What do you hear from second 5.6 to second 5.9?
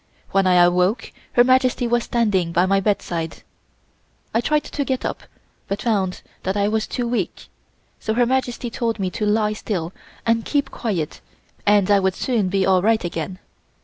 but